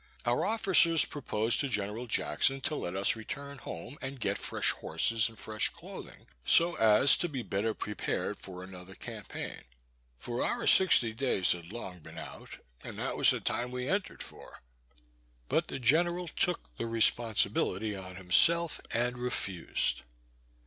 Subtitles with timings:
[0.25, 2.07] Our officers proposed to Gen'l.
[2.07, 7.15] Jackson to let us return home and get fresh horses, and fresh clothing, so as
[7.17, 9.61] to be better prepared for another campaign;
[10.17, 12.49] for our sixty days had long been out,
[12.83, 14.61] and that was the time we entered for.
[15.49, 20.01] But the general took "the responsibility" on himself, and refused.